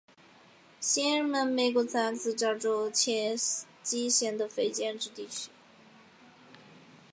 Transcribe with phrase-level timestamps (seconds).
[0.79, 3.37] 谢尔曼为美国堪萨斯州切罗
[3.83, 5.51] 基县的非建制地区。